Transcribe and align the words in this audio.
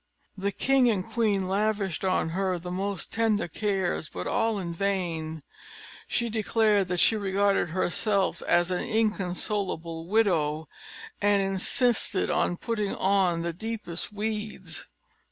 The 0.35 0.51
king 0.51 0.89
and 0.89 1.05
queen 1.05 1.47
lavished 1.47 2.03
on 2.03 2.29
her 2.29 2.57
the 2.57 2.71
most 2.71 3.13
tender 3.13 3.47
cares, 3.47 4.09
but 4.09 4.25
all 4.25 4.57
in 4.57 4.73
vain: 4.73 5.43
she 6.07 6.27
declared 6.27 6.87
that 6.87 6.97
she 6.99 7.15
regarded 7.15 7.69
herself 7.69 8.41
as 8.47 8.71
an 8.71 8.81
inconsolable 8.83 10.07
widow, 10.07 10.67
and 11.21 11.43
insisted 11.43 12.31
upon 12.31 12.57
putting 12.57 12.95
on 12.95 13.43
the 13.43 13.53
deepest 13.53 14.11
weeds. 14.11 14.87